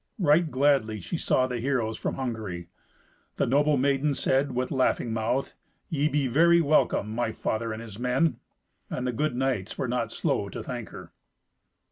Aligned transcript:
Right 0.17 0.49
gladly 0.49 0.99
she 0.99 1.19
saw 1.19 1.45
the 1.45 1.59
heroes 1.59 1.95
from 1.95 2.15
Hungary. 2.15 2.69
The 3.35 3.45
noble 3.45 3.77
maiden 3.77 4.15
said, 4.15 4.51
with 4.53 4.71
laughing 4.71 5.13
mouth, 5.13 5.53
"Ye 5.89 6.09
be 6.09 6.25
very 6.25 6.59
welcome, 6.59 7.11
my 7.13 7.31
father 7.31 7.71
and 7.71 7.83
his 7.83 7.99
men." 7.99 8.39
And 8.89 9.05
the 9.05 9.13
good 9.13 9.35
knights 9.35 9.77
were 9.77 9.87
not 9.87 10.11
slow 10.11 10.49
to 10.49 10.63
thank 10.63 10.89
her. 10.89 11.13